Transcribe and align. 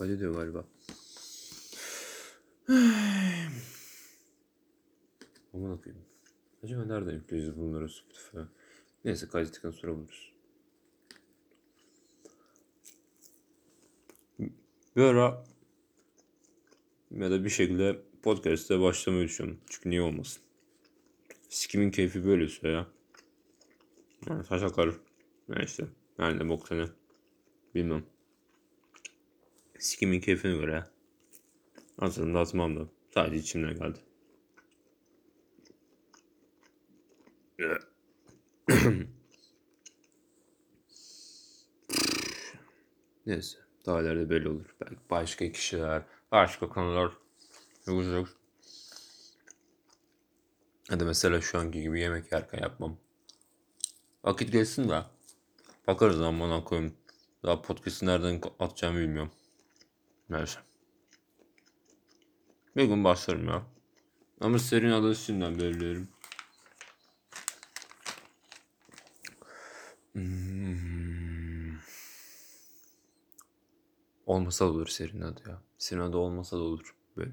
kaydediyor 0.00 0.34
galiba. 0.34 0.64
Aman 5.54 5.70
okuyayım. 5.70 6.04
Acaba 6.64 6.84
nereden 6.84 7.12
yükleyeceğiz 7.12 7.56
bunları 7.56 7.88
Spotify'a? 7.88 8.48
Neyse 9.04 9.28
kaydettikten 9.28 9.70
sonra 9.70 9.96
buluruz. 9.96 10.32
Bir 14.96 15.02
ara 15.02 15.44
ya 17.10 17.30
da 17.30 17.44
bir 17.44 17.50
şekilde 17.50 18.02
podcast'e 18.22 18.80
başlamayı 18.80 19.24
düşünüyorum. 19.24 19.60
Çünkü 19.66 19.90
niye 19.90 20.02
olmasın? 20.02 20.42
Sikimin 21.48 21.90
keyfi 21.90 22.24
böyleyse 22.24 22.68
ya. 22.68 22.86
Yani 24.28 24.44
saç 24.44 24.62
akar. 24.62 24.90
Neyse. 25.48 25.86
Yani 26.18 26.38
ne 26.38 26.48
bok 26.48 26.68
seni. 26.68 26.86
Bilmem. 27.74 28.04
Sikimin 29.80 30.20
keyfine 30.20 30.56
göre. 30.56 30.84
Aslında 31.98 32.40
atmam 32.40 32.76
da. 32.76 32.88
Sadece 33.14 33.36
içimden 33.36 33.74
geldi. 33.78 33.98
Neyse. 43.26 43.58
Daha 43.86 44.00
ileride 44.00 44.30
belli 44.30 44.48
olur. 44.48 44.74
Belki 44.80 44.96
başka 45.10 45.52
kişiler, 45.52 46.02
başka 46.32 46.68
konular 46.68 47.12
yapacak. 47.86 48.28
Ya 50.90 51.00
da 51.00 51.04
mesela 51.04 51.40
şu 51.40 51.58
anki 51.58 51.82
gibi 51.82 52.00
yemek 52.00 52.32
yerken 52.32 52.62
yapmam. 52.62 52.96
Vakit 54.24 54.52
geçsin 54.52 54.88
de. 54.88 55.02
Bakarız 55.86 56.20
amına 56.20 56.64
koyayım. 56.64 56.94
Daha 57.42 57.62
podcast'ı 57.62 58.06
nereden 58.06 58.40
atacağımı 58.58 58.98
bilmiyorum. 58.98 59.32
Neyse. 60.30 60.60
Bir 62.76 62.84
gün 62.84 63.04
başlarım 63.04 63.48
ya. 63.48 63.62
Ama 64.40 64.58
serinin 64.58 64.92
adını 64.92 65.16
şimdiden 65.16 65.58
belirlerim. 65.58 66.08
Hmm. 70.12 71.78
Olmasa 74.26 74.66
da 74.66 74.70
olur 74.70 74.86
serinin 74.86 75.22
adı 75.22 75.48
ya. 75.48 75.62
Serinin 75.78 76.04
adı 76.04 76.16
olmasa 76.16 76.56
da 76.58 76.62
olur. 76.62 76.94
Böyle. 77.16 77.32